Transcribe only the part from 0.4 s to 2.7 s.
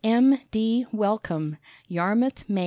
D. WELLCOME. _Yarmouth, Me.